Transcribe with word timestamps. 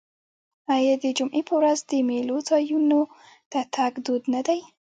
آیا 0.75 0.93
د 1.03 1.05
جمعې 1.17 1.41
په 1.49 1.53
ورځ 1.59 1.79
د 1.89 1.91
میلو 2.07 2.37
ځایونو 2.49 2.99
ته 3.51 3.59
تګ 3.75 3.93
دود 4.05 4.23
نه 4.33 4.41
دی؟ 4.47 4.59